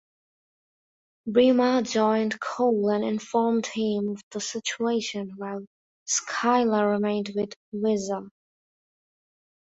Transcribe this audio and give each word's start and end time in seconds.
Bremer 1.27 1.83
joined 1.83 2.39
Cole 2.41 2.89
and 2.89 3.05
informed 3.05 3.67
him 3.67 4.09
of 4.09 4.21
the 4.31 4.41
situation 4.41 5.33
while 5.37 5.63
"Scylla" 6.07 6.87
remained 6.87 7.29
with 7.35 7.53
"Weser". 7.71 8.27